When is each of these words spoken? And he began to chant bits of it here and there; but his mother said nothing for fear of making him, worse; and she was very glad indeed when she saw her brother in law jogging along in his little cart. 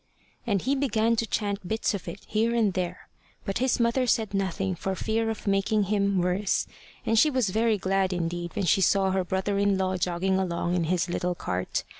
And 0.47 0.63
he 0.63 0.73
began 0.73 1.15
to 1.17 1.27
chant 1.27 1.67
bits 1.67 1.93
of 1.93 2.07
it 2.07 2.21
here 2.25 2.55
and 2.55 2.73
there; 2.73 3.07
but 3.45 3.59
his 3.59 3.79
mother 3.79 4.07
said 4.07 4.33
nothing 4.33 4.73
for 4.73 4.95
fear 4.95 5.29
of 5.29 5.45
making 5.45 5.83
him, 5.83 6.17
worse; 6.17 6.65
and 7.05 7.19
she 7.19 7.29
was 7.29 7.51
very 7.51 7.77
glad 7.77 8.11
indeed 8.11 8.55
when 8.55 8.65
she 8.65 8.81
saw 8.81 9.11
her 9.11 9.23
brother 9.23 9.59
in 9.59 9.77
law 9.77 9.97
jogging 9.97 10.39
along 10.39 10.73
in 10.73 10.85
his 10.85 11.07
little 11.07 11.35
cart. 11.35 11.83